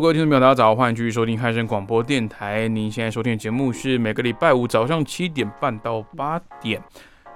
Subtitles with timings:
[0.00, 2.68] 各位听众朋友，大家早，欢迎继续收听汉声广播电台。
[2.68, 6.80] 您现在收听的节目是每个礼拜五早上七点半到八点，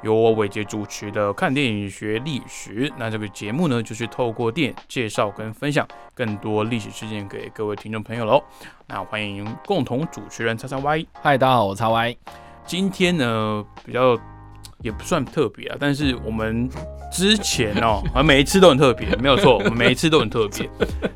[0.03, 2.89] 由我伟杰主持的《看电影学历史》。
[2.97, 8.41] 那这个节目呢，就是透过电影介绍跟分享更多历史事件给各位听众朋友喽。
[8.87, 11.05] 那欢迎共同主持人叉叉 Y。
[11.21, 12.17] 嗨，大家好，我叉 Y。
[12.65, 14.17] 今天呢，比较
[14.83, 16.69] 也不算特别啊，但是我们。
[17.15, 20.67] 之前哦， 啊，每一次都很特别，没有错， 我们每一次都很特别。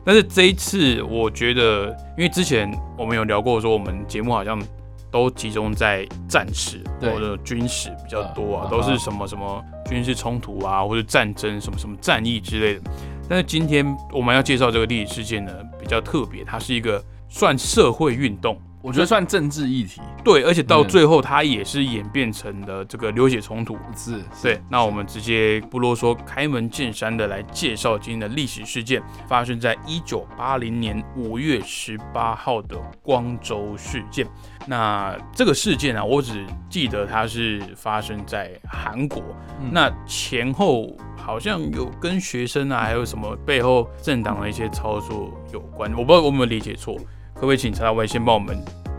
[0.05, 4.63] 但是这一次，我觉得，因为之前我们有聊过，说我们节目好像
[5.11, 12.83] 都集中在战史或者军事比较多啊，都是什么什么军事冲突啊，或者战争什么什么战役之类的。
[13.27, 18.61] 但是今天我们要介绍这个历史事件呢，比较特别，它是一个算社会运动。
[18.87, 24.63] 我觉得算政治议题，对，而且到最后它也是演变成了这个流血冲突，是，对。
[24.71, 34.25] 那我们直接不啰嗦，开门见山的来介绍今天的历史事件，发生在一九八零年五月十八号的光州事件。
[34.69, 39.21] 那这个事件啊，我只记得它是发生在韩国，
[39.73, 46.97] 那前后好像有跟学生啊，还有什么背后政党的一些操作有关，我不知道我有没有理解错。
[47.37, 48.59] 可不可以请查伟先帮我们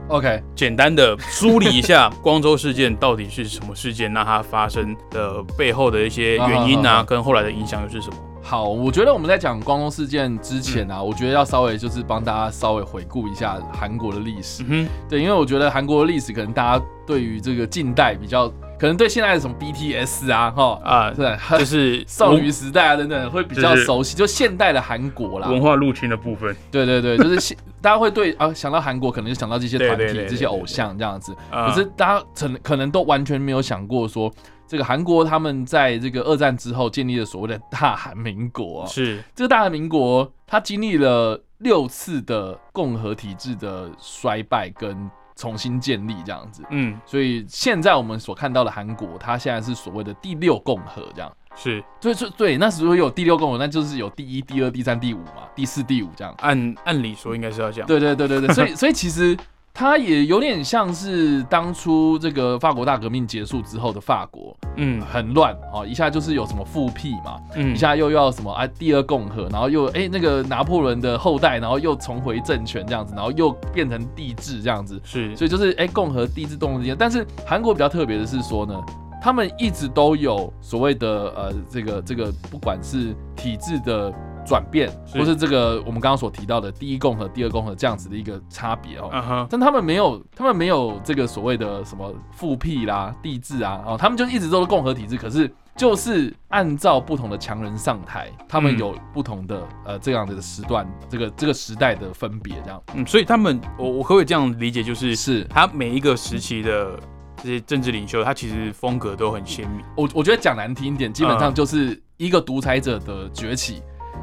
[0.09, 4.13] ，OK，简单的梳理一下 光州事件到底是什么事件？
[4.13, 8.17] 那它发生的背后的一些原因啊，跟后来的影响又是什么？
[8.43, 14.63] 好，我觉得我们在讲光州事件之前啊，我觉得要稍微就是帮大家稍微回顾一下韩国的历史。
[14.67, 18.51] 嗯，对，因为我觉得韩国的历史可能大家对于这个近代比较。
[18.79, 24.15] 可能对现在的什么 BTS 啊，哈啊，对， 就是 少女时代啊等等，会比较熟悉。
[24.15, 26.55] 就现代的韩国啦，文化入侵的部分。
[26.69, 31.35] 对对对，就是现大家会对啊想到韩国，可能就想到这些团体、这些偶像这样子。
[31.49, 34.31] 可是大家可能可能都完全没有想过说，
[34.67, 38.85] 这个韩国他们在这个二战之后建立了所谓的大韩民国。
[38.85, 45.09] 是这个大韩民国，它经历了六次的共和体制的衰败跟。
[45.37, 59.37] 重新建立这样子，嗯，所以现在我们所看到的韩国，它现在是所谓的第六共和这样，是，对，对对，那时候有第六共和，那就是有第一、第二、第三、第五嘛，第四、第五这样，按按理说应该是要这样，对对对对对，所以所以其实。
[59.79, 78.73] 它也有点像是当初这个法国大革命结束之后的法国，嗯，很乱啊，一下就是有什么复辟嘛，嗯，一下又要什么啊第二共和，然后又哎那个拿破仑的后代，然后又重回政权这样子，然后又变成帝制这样子，是，所以就是哎共和帝制动之间，但是韩国比较特别的是说呢，
[79.21, 84.11] 他们一直都有所谓的呃这个这个不管是体制的。
[84.47, 105.43] 转变，或是这个我们刚刚所提到的第一共和、第二共和这样子的一个差别哦，但他们没有，他们没有这个所谓的什么复辟啦、帝制啊，哦，他们就一直都是共和体制，可是就是按照不同的强人上台，他们有不同的呃这样的时段，这个这个时代的分别这样，嗯，所以他们我我可不可以这样理解，就是是。
[105.49, 106.97] 他每一个时期的
[107.43, 109.83] 这些政治领袖，他其实风格都很鲜明。
[109.95, 113.81] 我我觉得讲难听一点，基本上就是一个独裁者的崛起。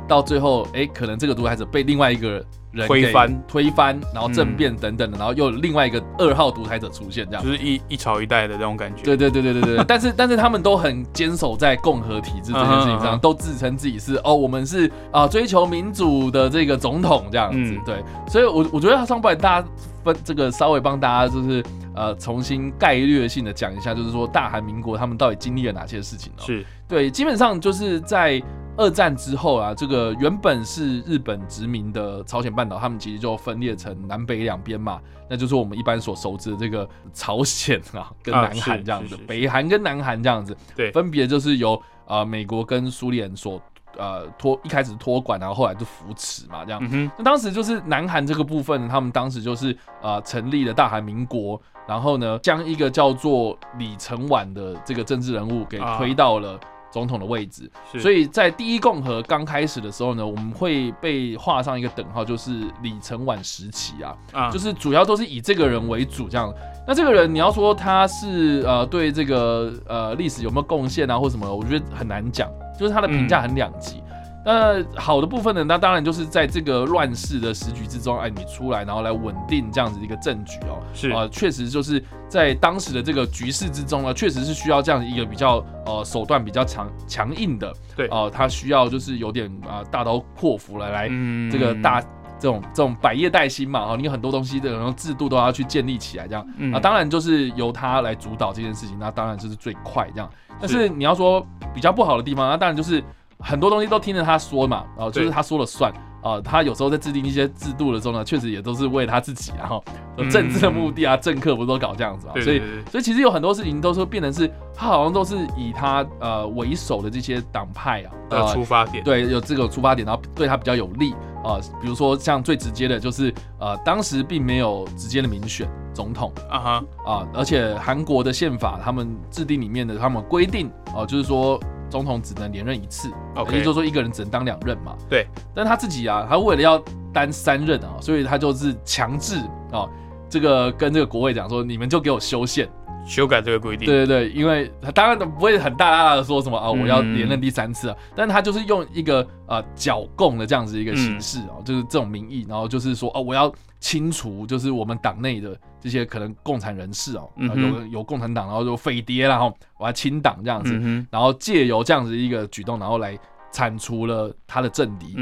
[0.09, 9.03] 到最后，哎，可能这个独裁者被另外一个人推翻，推翻，然后政变等等的，然后又另外一个二号独裁者出现，这样就是一一朝一代的这种感觉。
[9.03, 9.85] 对对对对对对。
[9.89, 17.75] 但是但是他们都很坚守在共和体制这件事情上，都自称自己是哦，我们是啊追求民主的这个总统这样子。
[17.87, 19.69] 对，所以我我觉得上不来大家
[20.03, 26.43] 分这个稍微帮大家就是呃重新概略性的讲一下，就是说大韩民国他们到底经历了哪些事情呢？
[26.45, 28.43] 是对，基本上就是在。
[28.77, 35.01] 二战之后啊，这个原本是日本殖民的朝鲜半岛，他们其实就分裂成南北两边嘛，
[35.31, 43.63] 那就是我们一般所熟知的这个朝鲜啊 跟南韩这样子，北韩跟南韩这样子，对，分别就是由呃美国跟苏联所
[43.97, 47.11] 呃托一开始托管，然后后来就扶持嘛这样。
[47.17, 56.59] 那当时就是南韩这个部分，他们当时就是呃成立了大韩民国，然后呢将一个叫做李承晚的这个政治人物给推到了。
[56.95, 57.69] 总统的位置，
[57.99, 62.53] 所以在第一共和刚开始的时候呢，我们会被画上一个等号，就是
[62.83, 66.55] 李承晚时期啊，啊，就是主要都是以这个人为主这样。
[66.87, 72.49] 那这个人你要说他是呃对这个呃历史有没有贡献啊或什么，我觉得很难讲，
[72.79, 74.01] 就是他的评价很两极。
[74.45, 81.09] 那好的部分呢，那当然就是在这个乱世的时局之中，哎，你出来然后来稳定这样子一个政局哦，是。
[81.11, 88.07] 啊，确实就是在当时的这个局势之中呢，确实是需要这样一个比较呃手段比较强强硬的，对。
[88.09, 91.09] 哦，他需要就是有点啊大刀阔斧来来
[91.51, 92.01] 这个大
[92.39, 96.47] 这种这种百业待兴嘛，哈，你很多东西的然后制度都要去建立起来，这样。
[96.71, 100.31] 啊，当然就是由他来主导这件事情，那当然就是最快这样。
[100.61, 100.87] 但是。
[100.87, 101.45] 你要说
[101.75, 103.03] 比较不好的地方，那当然就是。
[103.45, 105.93] 很多东西都听着他说嘛，然后就是他说了算
[106.23, 106.41] 啊。
[106.41, 109.85] 他有时候在制定一些制度的时候呢，确实也都是为他自己，然后
[110.31, 112.33] 政治的目的啊，政客不都搞这样子嘛？
[112.43, 121.13] 所以，所以其实有很多事情都是变成是，他好像都是以他呃为首的这些党派啊的出发点，对，有这个出发点，然后对他比较有利
[121.45, 121.61] 啊。
[121.83, 131.61] 比如说像最直接的就是呃，当时并没有直接的民选总统啊哈啊，而且韩国的宪法他们制定里面的他们规定呃，就是说。
[131.91, 133.11] 总统只能连任一次，
[133.53, 134.97] 也就是说一个人只能当两任嘛。
[135.09, 136.83] 对，但他自己啊，他为了要
[137.13, 139.37] 担三任啊，所以他就是强制
[139.71, 139.89] 啊，
[140.29, 142.69] 这个跟这个国会讲说，你们就给我修宪，
[143.07, 143.87] 修改这个规定。
[143.87, 153.53] 对对对，因为他当然不会很大大的说什么啊，我要连任第三次啊，但他就是用一个呃剿共的这样子一个形式啊，就是这种名义，然后就是说哦，我要。
[153.85, 160.73] 清除就是我们党内的这些可能共产人士哦，有有共产党，然后就匪谍，然后我要清党这样子，
[161.11, 163.19] 然后借由这样子一个举动，然后来
[163.53, 165.15] 铲除了他的政敌，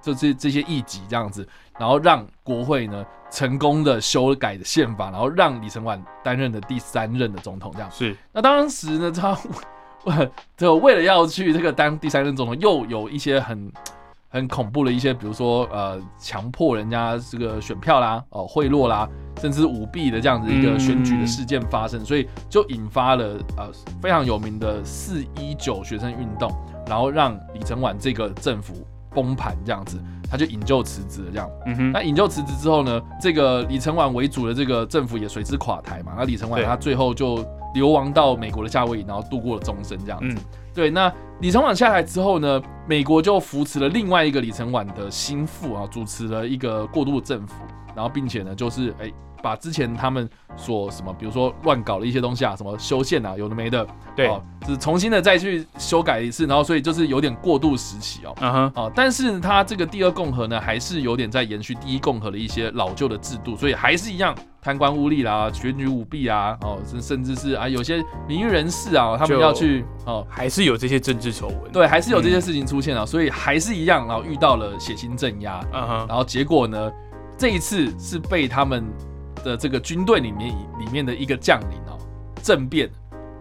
[0.00, 1.46] 就这这些异己这样子，
[1.78, 7.90] 然后让国会呢成功的修改的宪法，然后让李承晚担任的第三任的总统这样。
[7.90, 9.38] 是，那当时呢，他
[10.56, 13.70] 就 为了要去这个当第三任总统，又有一些很。
[14.30, 19.08] 很恐怖的一些，比如说呃，强迫人家这个选票啦，哦，贿赂啦，
[19.40, 23.70] 甚至舞弊的这样子一个选举的事件发生，所以就引发了呃
[24.02, 26.54] 非常有名的四一九学生运动，
[26.86, 28.74] 然后让李承晚这个政府
[29.14, 29.98] 崩盘这样子，
[30.30, 31.50] 他就引咎辞职了这样。
[31.64, 31.92] 嗯哼。
[31.92, 36.12] 那引咎辞职之后呢，这个李承晚为主的这个政府也随之垮台嘛。
[36.18, 37.42] 那李承晚他最后就
[37.72, 40.36] 流亡到美国的夏威夷，然后度过了终身这样子。
[40.74, 47.54] 对，那李承晚下台之后呢，美国就扶持了另外一个李承晚的心腹啊，主持了一个过渡政府，
[47.94, 49.10] 然后并且呢，就是哎。
[49.40, 53.86] 把之前他们所什么，比如说乱搞的一些东西啊，什么修宪啊，有的没的，
[54.16, 54.26] 对，
[54.62, 76.92] 就是重新的再去修改一次，然后所以就是有点过渡时期哦，嗯哼，啊，但是他这个第二共和呢，还是有点在延续第一共和的一些老旧的制度，所以还是一样贪官污吏啦，选举舞弊啊，哦，甚甚至是啊，有些名誉人士啊，他们要去哦，还是有这些政治丑闻，对，还是有这些事情出现啊，所以还是一样，然后遇到了血腥镇压，嗯哼，然后结果呢，
[77.36, 78.84] 这一次是被他们。
[79.44, 81.96] 的这个军队里面里面的一个将领哦，
[82.42, 82.90] 政变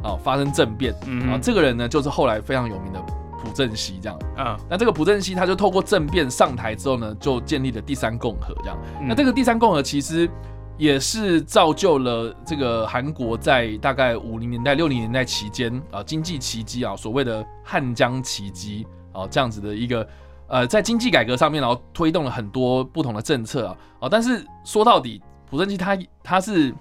[0.04, 3.02] 哦，发生政变，然后这个人呢，就是后来非常有名的
[3.42, 4.20] 朴正熙这样。
[4.38, 8.78] 嗯，那这个朴正熙他就透过政变上台之后呢，就建立了第三共和这样。
[9.02, 10.30] 那这个第三共和其实
[10.78, 20.08] 也是造就了这个韩国在大概五零年代、六零年代期间啊，经济奇迹啊，所谓的汉江奇迹啊，这样子的一个
[20.48, 25.22] 呃，在经济改革上面，然后推动了很多不同的政策啊，啊，但是说到底。
[25.50, 26.76] 朴正熙他他是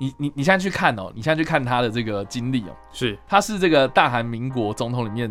[0.00, 5.30] 你你你现在去看哦，你现在去看他的这个经历哦，是他是这个大韩民国总统里面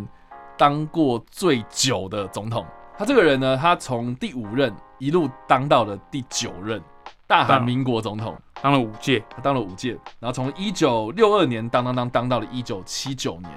[0.56, 2.64] 当过最久的总统。
[2.96, 6.80] 他这个人呢，他从第五任一路当到了第九任
[7.28, 13.52] 大韩民国总统，当了五届，他当了五届，然后从一九六二年当当当当到了一九七九年，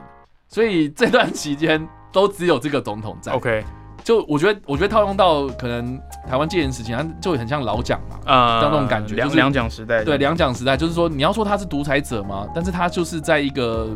[0.49, 3.33] 所以这段期间都只有这个总统在。
[3.33, 3.65] OK。
[4.03, 13.95] 就我觉得，我觉得套用到可能台湾戒严时期，他就很像老蒋嘛，啊，那种感觉，两两蒋时代，对，两蒋时代，就是说你要说他是独裁者嘛，但是他就是在一个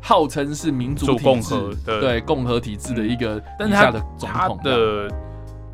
[0.00, 5.06] 号称是民主共和的对共和体制的一个底下的总统的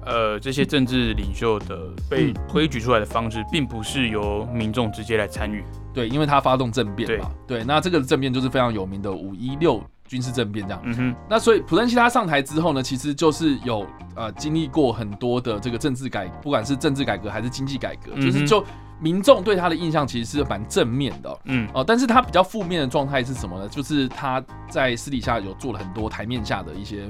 [0.04, 9.82] 呃这些政治领袖的被推举出来的方式，并不是由民众直接来参与，对，因为他发动政变嘛，对，那这个政变就是非常有名的五一六。
[10.08, 18.62] 军事政变这样，嗯哼，那所以普登西他上台之后呢，其实就是有呃经历过很多的这个政治改，不管是政治改革还是经济改革，就是就
[19.00, 21.66] 民众对他的印象其实是蛮正面的，嗯。
[21.72, 23.66] 哦，但是他比较负面的状态是什么呢？
[23.70, 27.08] 就是他在私底下有做了很多台面下的一些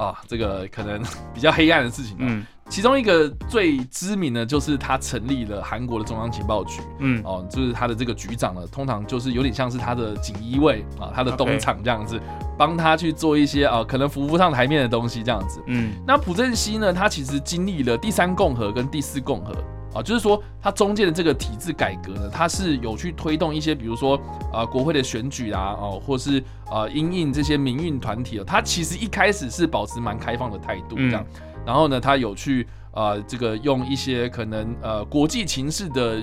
[0.00, 1.02] 啊，这个可能
[1.34, 2.44] 比较黑暗的事情，嗯。
[2.70, 12.20] 其中一个最知名的，就是他成立了韩国的中央情报局，嗯，哦，就是他的这个局长呢，通常就是有点像是他的锦衣卫啊，他的东厂这样子，
[12.56, 15.94] 帮他去做一些啊，可能浮不上台面的东西这样子，嗯。
[16.06, 19.52] 那朴正熙呢，他其实经历了第三共和跟第四共和
[19.94, 24.20] 啊，就是说它中间的这个体制改革呢，它是有去推动一些，比如说
[24.52, 31.24] 啊国会的选举啊，哦，或是啊因应这些民运团体哦，它其实一开始是保持蛮开放的态度这样，
[31.66, 36.22] 然后呢，它有去呃这个用一些可能呃国际情势的。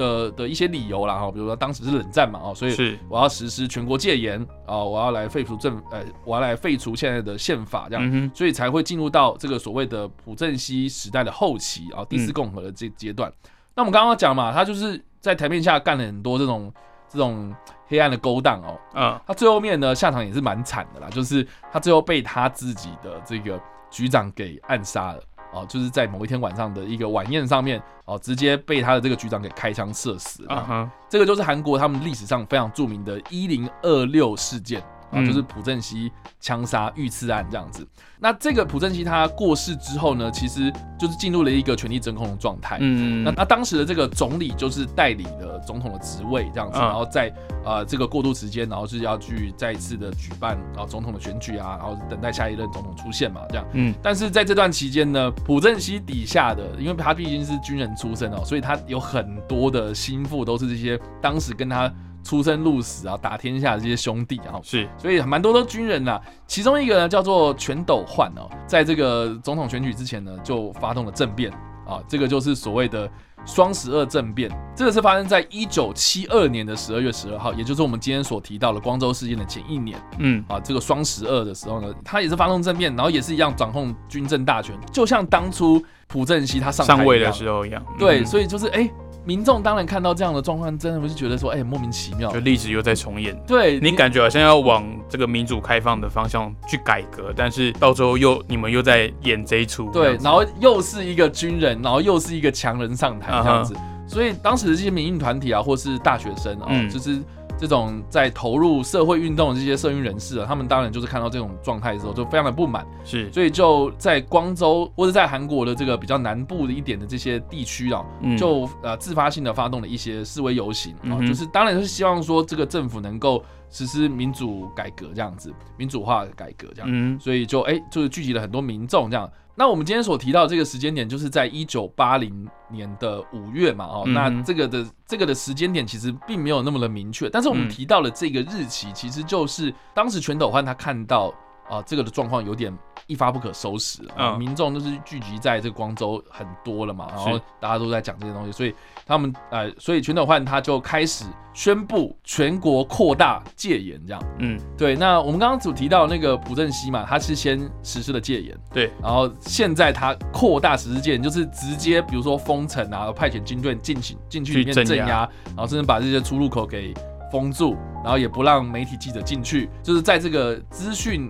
[0.00, 13.30] 的的一些理由啦哈，比如说当时是冷战嘛哦，所以我要实施全国戒严啊，我要来废除政呃，我要来废除现在的宪法这样，所以才会进入到这个所谓的朴正熙时代的后期啊，第四共和的这阶段。
[13.74, 16.72] 那我们刚刚讲嘛，他就是在台面下干了很多这种
[17.08, 17.54] 这种
[17.86, 25.22] 黑暗的勾当哦，嗯，他最后面呢下场也是蛮惨的啦，就是他最后被他自己的这个局长给暗杀了。
[25.52, 30.90] 哦，就是在某一天晚上的一个晚宴上面，哦，直接被他的这个局长给开枪射死了。
[31.08, 34.82] 这个就是韩国他们历史上非常著名的“一零二六事件”。
[35.10, 37.86] 啊，就是朴正熙枪杀遇刺案这样子。
[38.22, 42.76] 那这个朴正熙他过世之后呢，其实就是进入了一个权力真空的状态。
[42.80, 47.32] 嗯那那当时的这个总理就是代理了总统的职位这样子，然后在
[47.64, 53.66] 呃这个过渡时间，然后是要去再一次的举办啊总统的选举啊，然后等待下一任总统出现嘛，这样。
[53.72, 53.94] 嗯。
[54.02, 61.90] 但是在这段期间呢，朴正熙底下的，因为他毕竟是军人出身哦，所以他有很多的心腹都是这些当时跟他。
[62.22, 66.20] 出生入死啊，打天下的这些兄弟啊，是，所以蛮多都军人呐。
[66.46, 71.50] 其中一个呢叫做全斗焕哦，在这个总统选举之前呢，就发动了政变
[71.86, 73.10] 啊，这个就是所谓的
[73.46, 74.50] 双十二政变。
[74.76, 79.98] 这个是发生在一九七二年的十二月十二号，也就是我们今天所提到的光州事件的前一年。
[80.18, 87.82] 嗯，啊，这个双十二的时候呢，他也是发动政变，然后也是一样掌控军政大权，就像当初朴正熙他上位的时候一样。
[87.98, 88.90] 对，所以就是哎。
[89.24, 93.36] 民众当然看到这样的状况，真的不是觉得说，哎，莫名其妙，就历史又在重演。
[93.46, 99.90] 对你感觉好像要往这个民主开放的方向去改革，但是到最后又你们又在演这一出。
[99.90, 103.74] 对，然后又是一个军人，然后又是一个强人上台这样子，
[104.06, 107.20] 所以当时的这些民运团体啊，或是大学生啊，就是。
[107.60, 118.02] 这种在投入社会运动的这些社运人士啊，他们当然就是看到这种状态的时候，就非常的不满，是，所以就在光州或者在韩国的这个比较南部的一点的这些地区啊，
[118.38, 126.88] 就呃自发性的发动了一些示威游行啊，就是当然是希望说这个政府能够实施民主改革这样子，民主化改革这样，
[127.20, 129.30] 所以就哎就是聚集了很多民众这样。
[129.60, 141.30] 那我们今天所提到这个时间点，就是在一九八零年的五月嘛，哦，那这个的这个的时间点其实并没有那么的明确，但是我们提到了这个日期，其实就是当时全斗焕他看到。
[141.68, 142.76] 啊，这个的状况有点
[143.10, 144.36] 一发不可收拾啊！
[144.36, 148.72] 民众都是聚集在这个光州很多了嘛，然后大家都在讲这些东西，所以
[149.04, 154.22] 他们呃，所以全斗焕他就开始宣布全国扩大戒严，这样。
[154.38, 154.94] 嗯，对。
[154.94, 158.92] 那我们刚刚主提到那个朴正熙嘛，他是先实施了戒严，对。
[159.02, 166.94] 然后现在他扩大实施戒严，就是直接比如说封城啊，派遣军队进行进去里面镇压，然后甚至把这些出入口给
[167.32, 171.28] 封住，然后也不让媒体记者进去，就是在这个资讯。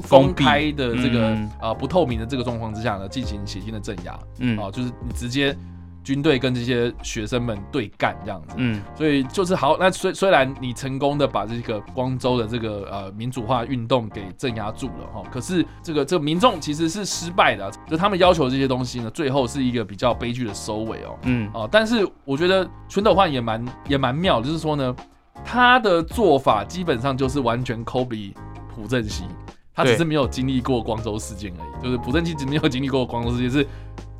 [0.00, 5.56] 不公开的这个啊不透明的这个状况之下呢，进行血腥的镇压，嗯，啊，就是你直接
[6.02, 24.94] 军队跟这些学生们对干这样子，嗯，所以就是好，那虽虽然你成功的把这个光州的这个呃民主化运动给镇压住了哈，可是这个这个民众其实是失败的，就他们要求这些东西呢，最后是一个比较悲剧的收尾哦，嗯，啊，但是我觉得全斗焕也蛮也蛮妙，就是说呢，
[25.44, 28.34] 他的做法基本上就是完全抠比
[28.74, 29.24] 朴正熙。
[29.82, 33.66] 他只是没有经历过光州事件而已，就是朴正熙只没有经历过光州事件，是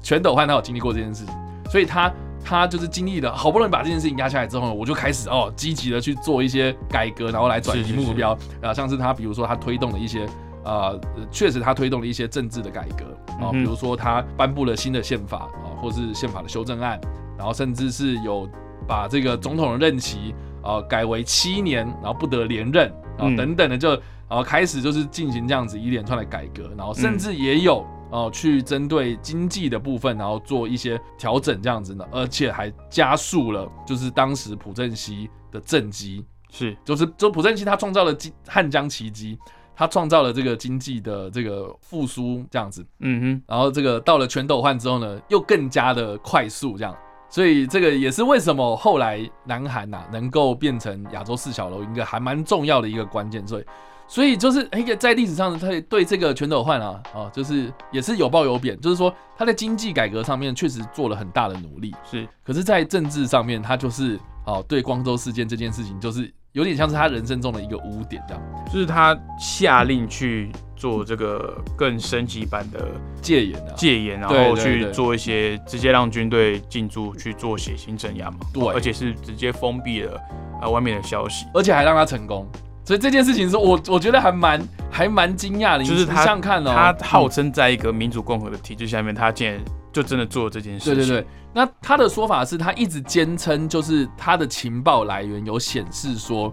[0.00, 1.34] 全斗焕他有经历过这件事情，
[1.70, 2.12] 所以他
[2.44, 8.36] 他就是经历了，好不容易把这件事情压下来之后呢，我就开始哦积极的去做一些改革，然后来转移目标。
[8.60, 10.26] 啊，像是他比如说他推动了一些
[10.64, 11.00] 呃，
[11.30, 13.04] 确实他推动了一些政治的改革
[13.44, 17.00] 啊，比如说他颁布了新的宪法啊，或是宪法的修正案，
[17.38, 18.48] 然后甚至是有
[18.88, 22.88] 把这个总统的任期啊改为七年，然后不得连任
[23.18, 23.96] 啊等等的就。
[24.32, 36.74] 然后开始就是进行这样子一连串的改革，然后甚至也有哦去针对经济的部分，然后做一些调整这样子呢，而且还加速了就是当时朴正熙的政绩，是。
[36.82, 38.16] 就是就朴正熙他创造了
[38.48, 39.38] 汉江奇迹，
[39.76, 46.96] 他创造了这个经济的这个复苏这样子，嗯哼，然后这个到了全斗焕之后呢，又更加的快速这样，
[47.28, 53.64] 所以这个也是为什么后来南韩呐能够变成亚洲四小龙一个还蛮重要的一个关键，所以。
[54.08, 58.78] 所以就是一个在历史上，他对这个全斗焕啊，啊，就是也是有褒有贬。
[58.80, 62.28] 就是说他在经济改革上面确实做了很大的努力，是。
[62.44, 68.42] 可是，在政治上面，他就是哦，对光州事件这件事情，就是有点像是他人生中的一个污点，这样。
[68.70, 72.88] 就是他下令去做这个更升级版的
[73.22, 78.38] 戒严啊，戒严，然后去做一些直接让军队进驻去做血腥镇压嘛。
[78.52, 80.20] 对，而且是直接封闭了
[80.60, 82.46] 啊外面的消息，而且还让他成功。
[82.84, 84.60] 所以这件事情是我我觉得还蛮
[84.90, 89.60] 还蛮惊讶的，就是他看哦，他号称在一个民主共和的体制下面，他竟然
[89.92, 90.94] 就真的做了这件事。
[90.94, 96.52] 对对对，那他的说法是他一直坚称，就是他的情报来源有显示说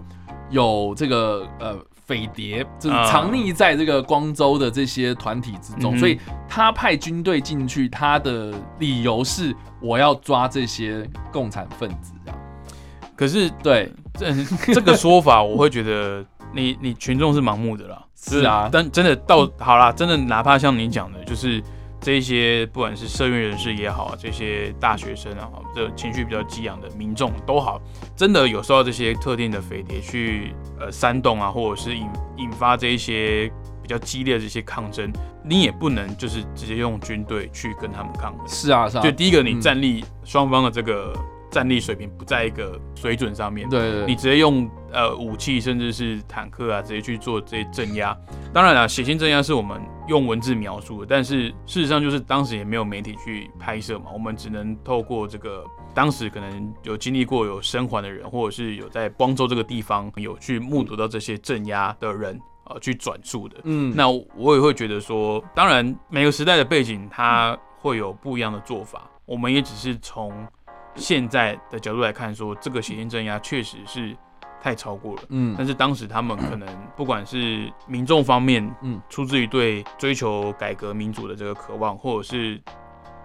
[0.50, 6.18] 有这个呃匪谍，就是藏匿在这个光州的这些团体之中，所以
[6.48, 12.34] 他派军队进去，他的理由是我要抓这些共产分子啊。
[13.20, 13.92] 可是对。
[14.18, 14.34] 这
[14.74, 16.22] 这个说法，我会觉得
[16.52, 18.02] 你你群众是盲目的啦。
[18.16, 21.62] 是啊，但真的到好啦，真的哪怕像你讲的，就是
[22.00, 27.80] 这些不管是社运人士也好，这些大学生啊，这情绪比较激昂的民众都好，
[28.16, 33.50] 真的有受到这些特定的匪谍去呃煽动啊，或者是引引发这一些
[33.80, 35.10] 比较激烈的这些抗争，
[35.44, 38.48] 你也不能就是直接用军队去跟他们抗衡。
[38.48, 39.02] 是啊，是啊。
[39.02, 41.14] 就第一个，你站立双方的这个。
[41.50, 48.16] 战力水平不在一个水准上面，对对，你直接用呃武器甚至是坦克啊，直接去做这些镇压。
[48.52, 63.56] 当然了，血腥镇压是我们用文字描述的，但是事实上就是当时也没有媒体去拍摄嘛，我们只能透过这个当时可能有经历过有生还的人，或者是有在光州这个地方有去目睹到这些镇压的人呃去转述的。
[63.64, 70.32] 嗯，那我也会觉得说，当然每个时代的背景它会有不一样的做法，我们也只是从。
[71.00, 74.16] 现在的角度来看，说这个血腥镇压确实是
[74.62, 82.60] 太超过了，嗯，但是当时他们可能不管是民众方面，嗯，出自于对追求改革民主的这个渴望，或者是。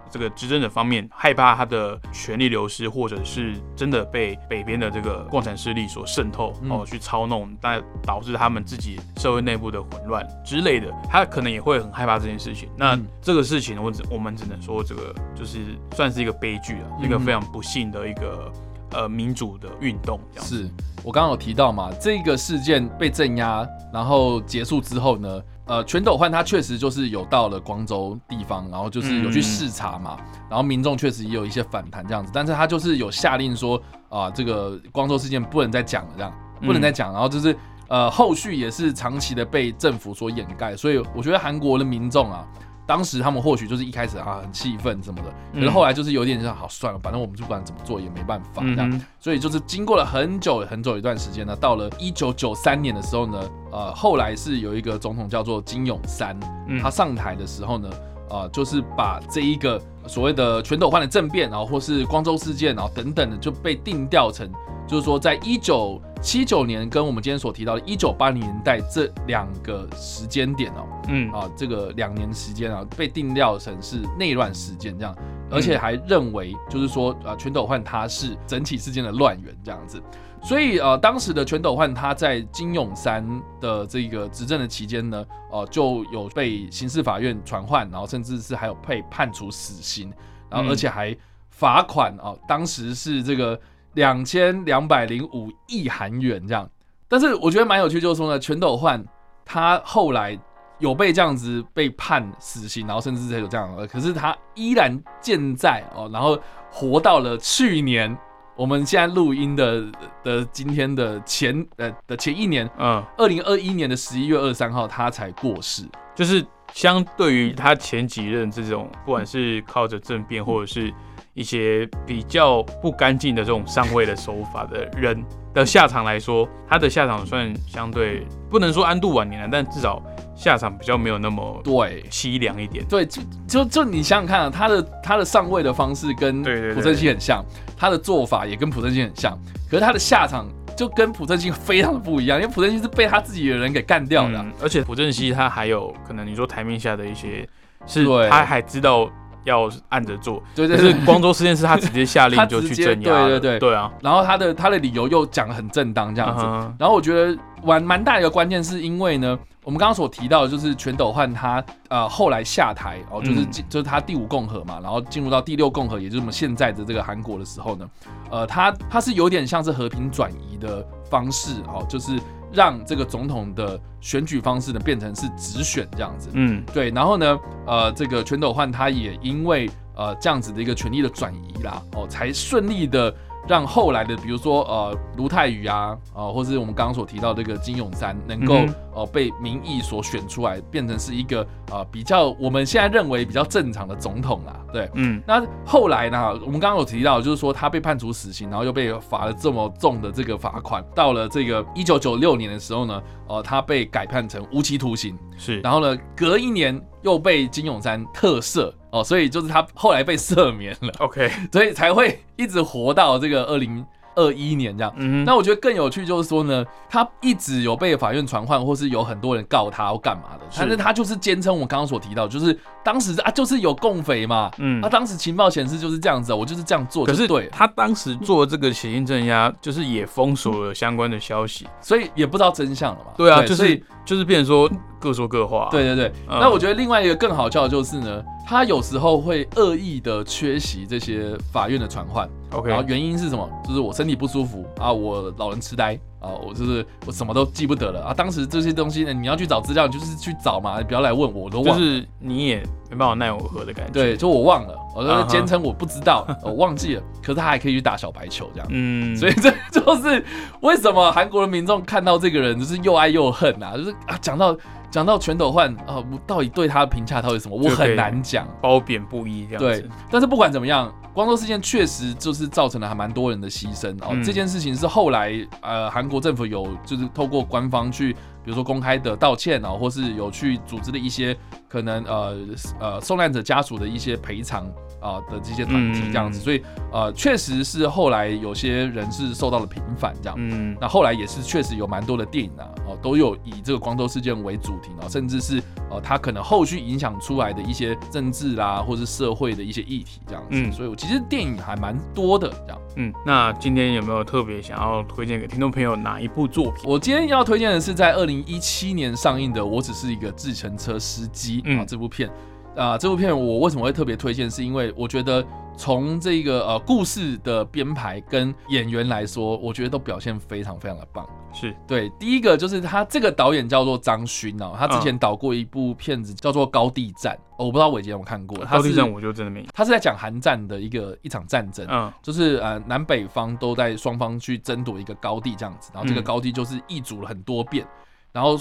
[0.10, 12.70] 这个执政者方面害怕他的权力流失，或者是真的被北边的这个共产势力所渗透哦，去操弄，但导致他们自己社会内部的混乱之类的，他可能也会很害怕这件事情。
[12.78, 15.60] 那这个事情，我只我们只能说，这个就是
[15.96, 18.52] 算是一个悲剧了，一个非常不幸的一个
[18.92, 20.20] 呃民主的运动。
[20.38, 20.70] 是
[21.04, 25.42] 我刚刚有提到嘛，这个事件被镇压，然后结束之后呢？
[25.67, 30.17] 呃，全斗焕他确实就是有到了光州地方，然后就是有去视察嘛，
[30.50, 42.47] 然后民众确实也有一些反弹这样子，但是他就是有下令说啊，这个光州事件不能再讲了，这样不能再讲，然后就是呃，后续也是长期的被政府所掩盖，所以我觉得韩国的民众啊。
[42.88, 53.39] 当时他们或许就是一开始啊很气愤什么的，可是后来就是有点像好算了，反正我们不管怎么做也没办法这样，所以就是经过了很久很久一段时间呢，到了一九九三年的时候呢，
[53.71, 56.38] 呃，后来是有一个总统叫做金永三，
[56.82, 57.89] 他上台的时候呢，
[58.30, 64.50] 呃，就是把这一个所谓的全斗焕的政变，然后或是光州事件，然后等等的就被定调成。
[64.88, 75.16] 就是说，在一九七九年跟我们今天所提到的一九八零年代这两个时间点哦，嗯啊，这个两年时间啊，被定调成是内乱事件这样，
[75.50, 80.00] 而且还认为就是说，啊，全斗焕他是整体事件的乱源这样子，
[80.47, 83.25] 所以呃，当时的全斗焕他在金永山
[83.60, 90.13] 的这个执政的期间呢，呃，就有被刑事法院传唤，然后甚至是还有被判处死刑，
[90.49, 91.15] 然后而且还
[91.49, 93.60] 罚款啊，当时是这个。
[93.95, 96.69] 两千两百零五亿韩元这样，
[97.08, 99.01] 但是我觉得蛮有趣，就是说呢，全斗焕
[99.45, 100.38] 他后来
[100.79, 106.38] 有被这样子被判死刑，然后甚至是有这样，可是他依然健在哦，然后
[106.69, 108.13] 活到了去年，
[108.56, 109.84] 我们现在录音的
[110.24, 115.84] 的今天的前呃的前一年，嗯，二零二一年的十一月二十三号他才过世，
[116.15, 120.94] 就是相对于他前几任这种，不管是靠着政变或者是。
[121.36, 125.22] 一些比较不干净的这种上位的手法的人
[125.54, 130.02] 的下场来说，他的下场算相对不能说安度晚年了，但至少
[130.34, 132.86] 下场比较没有那么对凄凉一点。
[132.86, 137.44] 对，就就就你想想看啊，他的他的上位的方式跟朴正熙很像，
[137.78, 139.38] 他的做法也跟朴正熙很像，
[139.70, 147.48] 可是他的下场就跟朴正熙非常的不一样，因为朴正熙是被他自己的人给干掉的，而且朴正熙他还有可能你说台面下的一些，
[147.86, 149.10] 是他还知道。
[149.46, 153.92] 要按着做，对对，是光州事件是他直接下令 就去镇压，对对对对啊。
[154.02, 156.44] 然后他的他的理由又讲的很正当这样子。
[156.80, 167.89] 然后我觉得蛮蛮大一个关键是因为呢，我们刚刚所提到的就是全斗焕他呃后来下台哦，就是就是他第五共和嘛，然后进入到第六共和，也就是我们现在的这个韩国的时候呢，
[168.30, 172.19] 呃，他他是有点像是和平转移的方式哦，就是。
[172.54, 183.13] 让这个总统的选举方式呢变成是直选这样子，嗯，对，然后呢，呃，这个全斗焕他也因为呃这样子的一个权力的转移啦，哦，才顺利的
[183.47, 188.55] 让后来的，比如说呃卢泰愚啊，啊，或是我们刚刚所提到这个金永山，能够
[188.93, 194.60] 呃被民意所选出来，变成是一个呃比较我们现在认为比较正常的总统啦。
[194.73, 208.73] 对，嗯，那后来呢，我们刚刚有提到，就是说他被判处死刑，然后又被罚了这么重的这个罚款，到了这个一九九六年的时候呢，呃，他被改判成无期徒刑，是，然后呢，隔一年又被金永山特赦。
[208.95, 213.86] 哦，所以就是他后来被赦免了，OK， 所以才会一直活到这个二零。
[214.17, 234.71] 二一年这样，嗯那我觉得更有趣就是说呢，他一直有被法院传唤，或是有很多人告他或干嘛的，但是他就是坚称我刚刚所提到，就是当时啊就是有共匪嘛，嗯，他当时情报显示就是这样子，我就是这样做，可是对，他当时做这个血印镇压，就是也封锁了相关的消息，所以也不知道真相了嘛，对啊，就是就是变成说
[235.06, 238.24] 各说各话，对对对，那我觉得另外一个更好笑的就是呢。
[238.48, 243.50] 他有时候会恶意的缺席这些法院的传唤，OK，然后原因是什么？
[243.68, 248.13] 就是我身体不舒服啊，我老人痴呆啊，我就是我什么都记不得了啊。
[248.13, 251.78] 当时这些东西呢，你要去找资料，就是去找嘛，不要来问我，我都忘。
[251.78, 252.58] 就是你也
[252.89, 253.93] 没办法奈我何的感觉。
[253.93, 257.04] 对，就我忘了，我就坚称我不知道，我忘记了。
[257.21, 260.23] 可是他还可以去打小白球这样，嗯， 所以这就是
[260.62, 264.58] 为什么韩国的民众看到这个人就是又爱又恨啊，就是啊讲到。
[264.91, 267.58] 讲到全斗焕啊，我到底对他的评价到底什么？
[267.62, 269.82] 我很难讲，褒贬不一这样子。
[269.82, 274.15] 对，但是不管怎么样，光州事件确实就是造成了还蛮多人的牺牲哦。
[274.23, 278.19] 这件事情是后来呃韩国政府有就是透过官方去，比
[278.51, 281.36] 如说公开的道歉啊，或是有去组织的一些
[281.67, 282.38] 可能呃
[282.80, 284.65] 呃受难者家属的一些赔偿。
[285.06, 290.36] 啊的这些团体这样子，所以呃，确实是后来有些人是受到了平反这样。
[290.39, 300.48] 嗯，那后来也是确实有蛮多的电影啊，哦，都有以这个光州事件为主题啊，甚至是呃，它可能后续影响出来的一些政治啦，或是社会的一些议题这样子。
[300.52, 302.82] 嗯，所以我其实电影还蛮多的这样。
[302.98, 306.84] 嗯，那今天有没有特别想要推荐给听众朋友哪一部作品？
[306.86, 312.30] 我今天要推荐的是在二零一七年上映的《我只是一个自程车司机》啊，这部片。
[312.76, 314.50] 啊，这部片我为什么会特别推荐？
[314.50, 315.46] 是因为我觉得
[315.78, 321.26] 从这个呃故事的编排跟演员来说，我觉得都表现非常非常的棒。
[321.54, 328.58] 是对，第一个就是他这个导演叫做张勋哦，他之前导过一部片子叫做《高地战》，我不知道伟杰有没有看过。
[328.66, 329.66] 高地战我就真的没。
[329.74, 337.88] 他是在讲韩战的一个一场战争，嗯，就是呃南北方都在双方去争夺一个高地这样子，然后这个高地就是易主了很多遍，
[338.34, 338.58] 然后。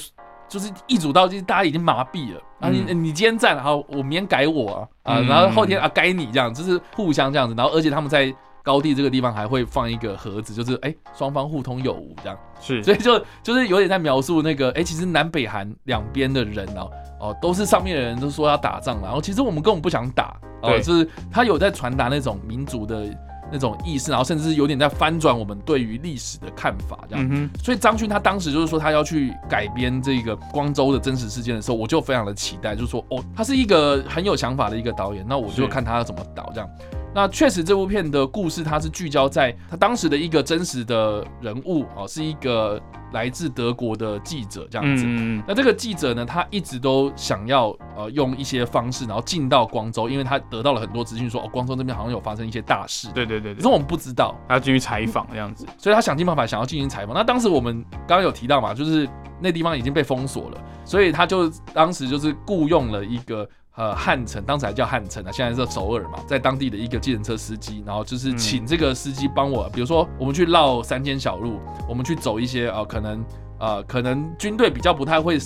[0.49, 2.69] 就是一组到，就是大家已经麻痹了啊！
[2.69, 7.55] 你你今天站，然后我明天改我啊，啊然后后天啊该你这样，就是互相这样子。
[7.57, 12.39] 然后而且他们在高地这个地方还会放一个盒子，就是哎双方互通有无这样。
[12.61, 23.07] 是，所以就就是有点在描述那个哎，其实南北韩两边的人哦哦都是上面的人都说要打仗，然后其实我们根本不想打哦，就是他有在传达那种民族的。
[23.55, 27.51] 那种意识，然后甚至是有点在翻转我们对于历史的看法，这样。
[27.63, 36.69] 所以张勋他当时就是说他要去改编这个光州的真实事件的时候，我就非常的期待，就是说哦，他是一个很有想法的一个导演，那我就看他要怎么导这样。
[37.15, 42.81] 那确实这部片的故事它是聚焦在他当时的一个真实的人物哦，是一个。
[43.13, 45.05] 来自德国的记者这样子，
[45.47, 53.07] 那这个记者呢，他一直都想要呃用一些方式，然后进到光州，因为他得到了很多资讯，说哦，光州这边好像有发生一些大事。
[53.15, 57.15] 对对对，可是我们不知道，他要进去采访这样子，所以他想尽办法想要进行采访。
[57.15, 59.09] 那当时我们刚刚有提到嘛，就是
[59.41, 63.49] 那地方已经被封锁了，所以他就当时就是雇佣了一个。
[63.77, 71.59] 呃，汉城当时还叫汉城啊，现在是首尔嘛，在当地的一个计程车司机，然后就是请这个司机帮我，比如说我们去绕三间小路，
[71.89, 73.25] 我们去走一些呃，可能
[73.59, 75.39] 呃，可能军队比较不太会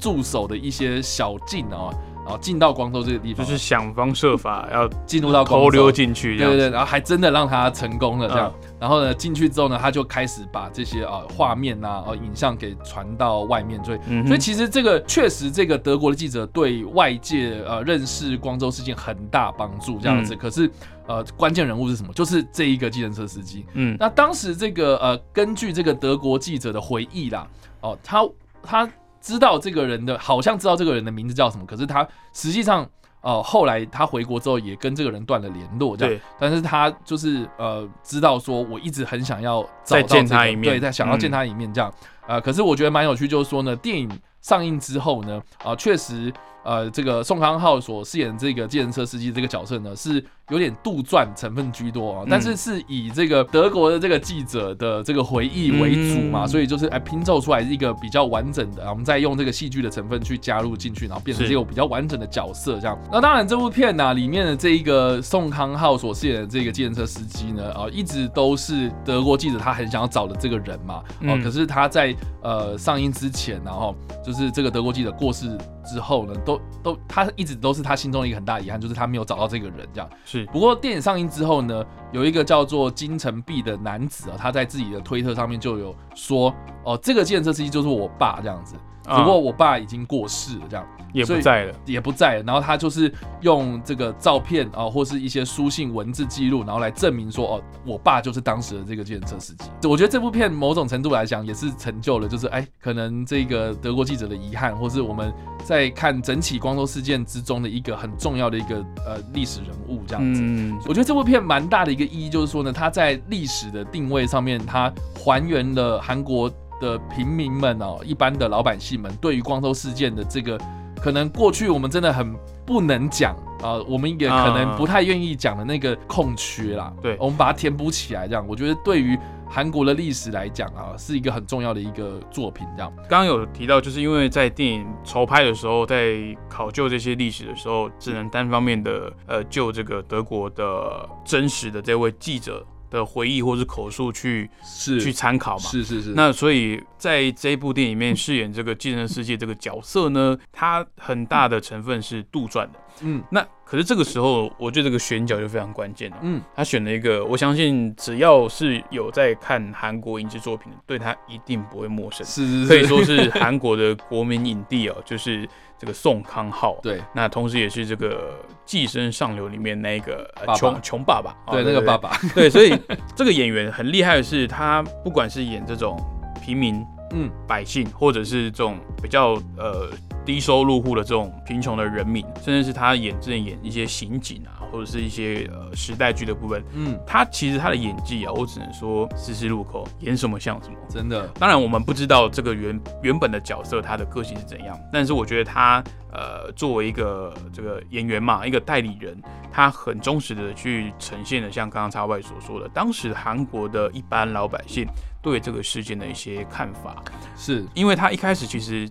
[0.00, 1.94] 驻守的一些小径啊。
[2.26, 8.52] 然后进到光州这个地方，就是想方设法要进入到偷溜进去，对对对，然后还真的让他成功了这样。
[8.80, 20.34] 然后呢，进去之后呢，他就开始把这些啊画面呐、啊影像给传到外面，所以所以其实这个确实这个德国的记者对外界呃认识光州事件很大帮助这样子。
[20.34, 20.68] 可是
[21.06, 22.12] 呃关键人物是什么？
[22.12, 23.64] 就是这一个计程车司机。
[23.74, 27.46] 嗯，那当时这个呃根据这个德国记者的回忆啦，
[27.82, 28.28] 哦他
[28.64, 28.90] 他。
[29.26, 32.88] 知道这个人的，好像知道这个人的名字叫什么，可是他实际上，
[33.22, 36.20] 呃，后来他回国之后也跟这个人断了联络，这样。
[36.38, 41.92] 但是他就是呃，知道说我一直很想要再见他一面，对，在想要见他一面这样。
[42.28, 44.08] 呃，可是我觉得蛮有趣，就是说呢，电影
[44.46, 46.32] 上映之后呢，啊，确实。
[46.66, 50.14] 呃，这个宋康昊所饰演这个计程车司机这个角色呢，是
[50.48, 62.98] 有点杜撰成分居多啊，但是是以这个德国的这个记者的这个回忆为主嘛，所以就是哎拼凑出来一个比较完整的，我们再用这个戏剧的成分去加入进去，然后变成这个比较完整的角色这样。
[63.12, 75.56] 那当然，这部片呢里面的这一个宋康昊所饰演的这个计程车司机呢，啊，一直都是德国记者他很想要找的这个人嘛，哦，可是他在呃上映之前，然后就是这个德国记者过世。
[75.88, 80.10] 之后呢，都都他一直都是他心中的一个很大遗憾，就是他没有找到这个人这样。
[80.24, 88.74] 是，不过电影上映之后呢，有一个叫做金城碧的男子啊，他在自己的推特上面就有说，哦，这个建设司机就是我爸这样子。
[89.06, 92.42] 不过我爸已经过世了，这样也不在了，也不在了。
[92.42, 99.70] 然后他就是用这个照片啊，或是一些书信文字记录，然后来证明说，哦，我爸就是当时的这个计程车司机。
[99.88, 105.32] 我觉得这部片某种程度来讲，也是成就了，就是哎，可能这个德国记者的遗憾，或是我们
[105.64, 110.42] 在看整起光州事件之中的一个很重要的一个呃历史人物这样子。
[110.88, 116.52] 我觉得这部片蛮大的一个意义，就是说呢，它在历史的定位上面，它还原了韩国。
[116.80, 120.58] 的平民们哦，一般的老百姓们，对于光州事件的这个，
[121.00, 122.34] 可能过去我们真的很
[122.64, 126.92] 不能讲啊，我们也可能不太愿意讲的那个空缺啦。
[127.00, 132.66] 对，我们把它填补起来，这样我觉得对于韩国的历史来讲啊，是一个很重要的一个作品。
[132.76, 136.16] 这样，刚刚有提到，就是因为在电影筹拍的时候，在
[136.48, 142.66] 考究这些历史的时候，只能单方面的呃，就这个德国的真实的这位记者。
[142.90, 145.64] 的回忆或是口述去是去参考嘛？
[145.64, 146.12] 是是是。
[146.14, 152.72] 那所以在这一部电影里面饰演这个《寄生世界》这个角色呢，他很大的成分是杜撰的。
[153.02, 156.16] 嗯，那可是这个时候，我觉得这个选角就非常关键了。
[156.22, 162.24] 嗯，他选了一个，我相信只要是有在看韩国影视作品的，对他一定不会陌生。
[162.24, 166.78] 是是，可以说是韩国的国民影帝哦， 就是这个宋康昊。
[166.80, 171.36] 对，那同时也是这个《寄生上流》里面那个穷穷爸爸。
[171.50, 172.16] 对，那个爸爸。
[172.36, 172.72] 对，所以
[173.16, 175.98] 这个演员很厉害的是，他不管是演这种
[176.40, 176.86] 平民。
[177.12, 179.88] 嗯，百姓或者是这种比较呃
[180.26, 191.28] 低收入户的这种贫穷的人民，甚至是他演之前演一些刑警啊，或者是一些呃时代剧的部分，嗯，他其实他的演技啊，我只能说丝丝入扣，演什么像什么，真的。
[191.38, 199.16] 当然我们不知道这个原原本的角色他的个性是怎样，但是我觉得他呃作为一个这个演员嘛，一个代理人，
[199.52, 204.86] 他很忠实的去呈现了像刚刚叉 Y 所说的，当时韩国的一般老百姓。
[205.22, 207.02] 对这个事件的一些看法，
[207.36, 208.88] 是因为他一开始其实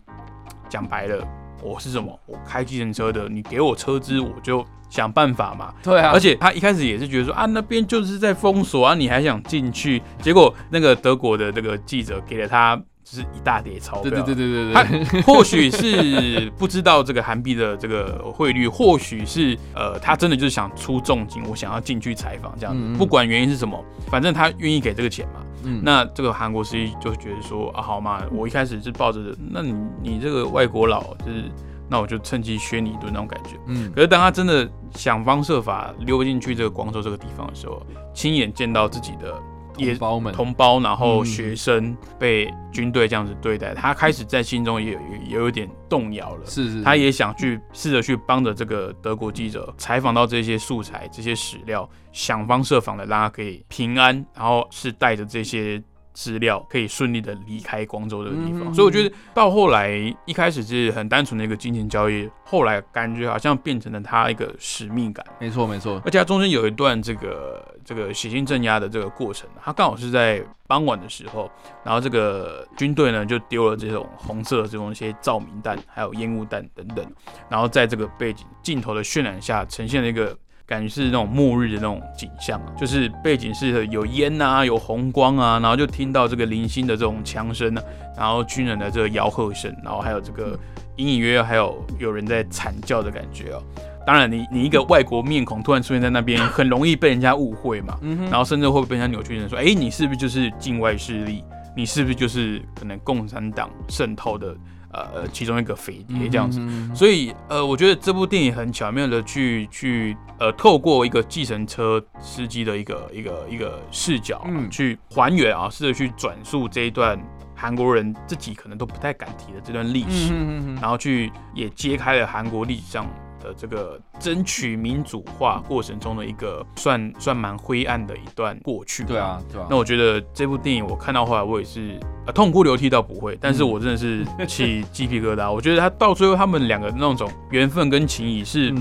[0.70, 1.26] 讲白了，
[1.64, 2.20] 我是什么？
[2.26, 5.74] 我开计程车的，你给我车资，我就想办法嘛。
[5.84, 10.02] 对啊，而且他一开始也是觉得说啊，那边就是在封锁啊，你还想进去？
[10.22, 12.82] 结果那个德国的这个记者给了他。
[13.08, 25.42] 是一大叠钞票，对对对对对他或许是不知道这个韩币的这个汇率，或许是呃，他真的就是想出重金，我想要进去采访这样子，不管原因是什么，反正他愿意给这个钱嘛。
[25.64, 29.20] 嗯，那这个韩国司机就觉得说啊，好嘛，我一开始是抱着，
[29.52, 31.44] 那你你这个外国佬，就是
[31.88, 33.52] 那我就趁机削你一顿那种感觉。
[33.68, 39.40] 嗯，可是当他真的想方设法溜进去这个广州这个地方的时候，亲眼见到自己的。
[39.76, 46.46] 同胞们，同胞，然后学生被军队这样子对待，他开始在心中也有也有点动摇了。
[46.46, 55.82] 是是，他也想去试着去帮着这个德国记者采访到这些素材、这些史料，想方设法的让他可以平安，然后是带着这些。
[56.16, 59.92] 资料可以顺利的离开光州这个地方，所以我觉得到后来
[60.24, 65.26] 一开始是很单纯的一个金钱交易，后来感觉好像变成了他一个使命感。
[65.42, 71.50] 没错没错，而且他中间有一段这个这个血腥镇压的这个过程，它刚好是在傍晚的时候，
[71.84, 77.06] 然后这个军队呢就丢了这种红色的这种一些照明弹，还有烟雾弹等等，
[77.48, 80.36] 然后在这个背景镜头的渲染下，呈现了一个。
[80.68, 87.82] 感觉是那种末日的那种景象啊，就是背景是有烟啊，有红光啊，然后就听到这个零星的这种枪声呢，
[88.18, 90.58] 然后军人的这个吆喝声，然后还有这个
[90.96, 93.62] 隐隐约约还有有人在惨叫的感觉哦。
[94.06, 97.98] 当然，你你一个外国面孔突然出现在那边，很容易被人家误会嘛，
[98.30, 101.44] 然后甚至会被人家扭曲成说，哎，你是不是就是境外势力？
[101.76, 104.56] 你是不是就是可能共产党渗透的？
[104.98, 106.30] 呃，其中一个匪谍？
[106.30, 106.62] 这样子，
[106.96, 117.22] 所以呃，我觉得这部电影很巧妙的去去呃，透过一个计程车司机的一个一个一个视角，嗯，去还原啊，试着去转述这一段
[117.54, 120.34] 韩国人自己可能都不太敢提的这段历史，
[120.80, 123.06] 然后去也揭开了韩国历史上
[123.46, 129.04] 的这个争取民主化过程中的一个算算蛮灰暗的一段过去。
[129.04, 129.68] 对啊，对啊。
[129.70, 135.52] 那我觉得这部电影我看到后来，我也是呃痛哭流涕倒不会，但是我真的是起鸡皮疙瘩。
[135.52, 138.74] 我觉得他到最后他们两个那种缘分跟情谊是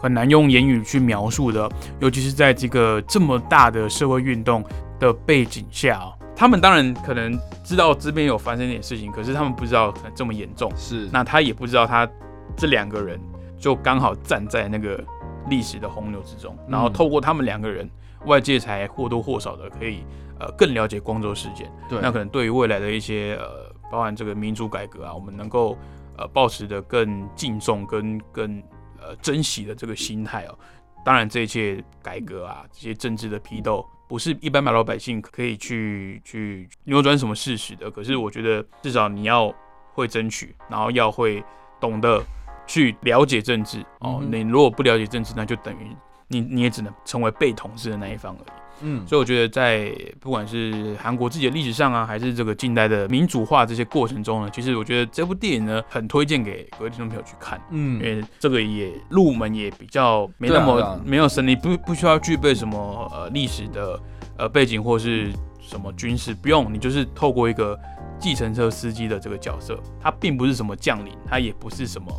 [0.00, 1.68] 很难用言语去描述的，
[2.00, 4.64] 尤其是在这个这么大的社会运动
[5.00, 6.00] 的背景下。
[6.36, 10.68] 他们当然可能知道这边有发生一点事情，可是他们不知道可能这么严重。
[10.76, 12.08] 是，那他也不知道他
[12.56, 13.20] 这两个人
[13.64, 15.02] 就刚好站在那个
[15.48, 17.88] 历史的洪流之中，然后透过他们两个人，
[18.26, 20.04] 外界才或多或少的可以
[20.38, 21.72] 呃更了解光州事件。
[21.88, 25.78] 对，那可能对于未来的一些呃，包含这个民主改革啊，我们能够
[26.18, 28.62] 呃保持的更敬重跟更
[29.00, 30.58] 呃珍惜的这个心态哦。
[31.02, 33.82] 当然，这一切改革啊，这些政治的批斗。
[34.06, 37.90] 不是一般老百姓可以去去扭转什么事实的。
[37.90, 39.50] 可是我觉得至少你要
[39.94, 41.42] 会争取，然后要会
[41.80, 42.22] 懂得
[42.66, 44.22] 去了解政治哦。
[44.30, 45.96] 你如果不了解政治，那就等于
[46.28, 48.56] 你你也只能成为被统治的那一方而已。
[48.80, 57.60] 嗯，所以我觉得在不管是韩国自己的历史上啊，还是这个近代的民主化这些过程中呢，其实我觉得这部电影呢，很推荐给各位听众朋友去看。
[57.70, 64.00] 嗯，因为这个也入门也比较没那么没有神力，不不需要具备什么呃历史的
[64.38, 67.78] 呃背景或是什么军事，不用，你就是透过一个
[68.18, 72.12] 计程车司机的这个角色，他并不是什么将领，他也不是什么。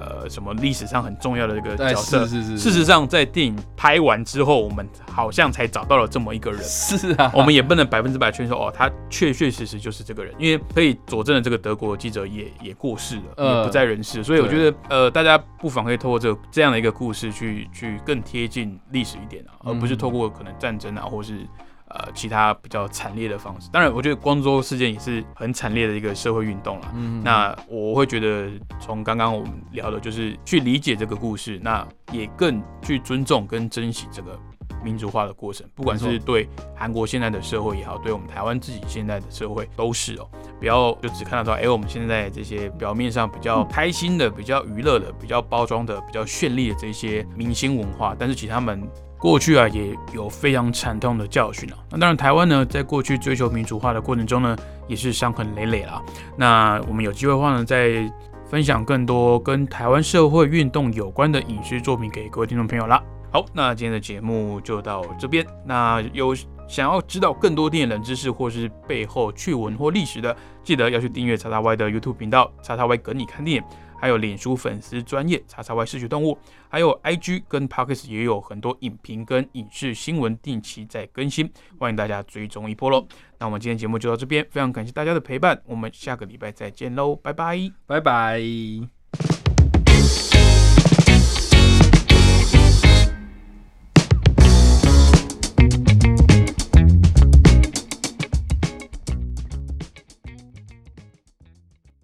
[0.00, 2.26] 呃，什么历史上很重要的这个角色？
[2.26, 2.58] 是是是。
[2.58, 6.62] 事实上，在电影拍完之后，我们好像才找到了这么一个人。
[6.64, 14.24] 是啊，我们也不能百分之百确认说，哦，他确确实实就是这个人，因为可以佐证的这个德国记者也也过世了，也不在人世。
[14.24, 21.46] 所以我觉得，呃，大家不妨可以透过这这样的一个故事，去去更贴近历史一点啊，而不是透过可能战争啊，或是。
[21.90, 26.92] 呃，其他比较惨烈的方式，当然，我觉得光州事件也是很惨烈的一个社会运动了。
[26.94, 28.48] 嗯，那我会觉得，
[28.78, 34.38] 从刚刚我们聊的，就是去理解这个故事，那也更去尊重跟珍惜这个
[34.84, 40.28] 民主化的过程，不管是对韩国现在的社会也好，对我们台湾自己现在的社会都是哦。
[40.60, 48.88] 不要就只看到说，哎，我们现在这些表面上比较开心的、比较娱乐的、比较包装的、比较绚丽的这些明星文化，但是其实他们。
[49.20, 51.76] 过去啊，也有非常惨痛的教训啊。
[51.90, 54.56] 那当然，台湾呢，在过去追求民主化的过程中呢，
[54.88, 56.02] 也是伤痕累累啦。
[56.36, 58.10] 那我们有机会的话呢，再
[58.48, 63.02] 分享更多跟台湾社会运动有关的影视作品给各位听众朋友啦。
[63.30, 65.46] 好，那今天的节目就到这边。
[65.64, 66.34] 那有
[66.66, 73.62] 想要知道更多电影冷知识或是背后趣闻或历史的，记得要去订阅叉叉 Y 的 YouTube 频道，叉叉 Y 跟你看电影。
[74.00, 83.06] 还有脸书粉丝专业叉叉 Y 视觉动物，还有 IG 跟 Pockets 也有很多影评跟影视新闻定期在更新，欢迎大家追踪一波喽。
[83.38, 89.39] 那我们今天节目就到这边，非常感谢大家的陪伴，我们下个礼拜再见喽，拜拜，拜拜。